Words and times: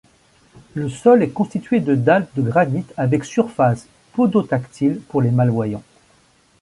Le 0.73 0.89
sol 0.89 1.21
est 1.21 1.29
constituée 1.29 1.79
de 1.79 1.93
dalle 1.93 2.25
de 2.35 2.41
granit 2.41 2.87
avec 2.97 3.23
surface 3.23 3.85
podotactile 4.13 4.99
pour 5.09 5.21
les 5.21 5.29
malvoyants. 5.29 5.83